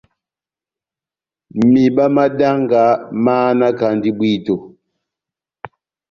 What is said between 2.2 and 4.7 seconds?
danga máhanakandi bwíto.